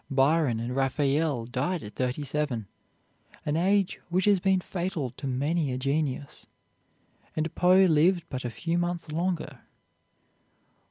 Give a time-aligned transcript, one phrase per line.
[0.09, 2.65] Byron and Raphael died at thirty seven,
[3.45, 6.47] an age which has been fatal to many a genius,
[7.35, 9.59] and Poe lived but a few months longer.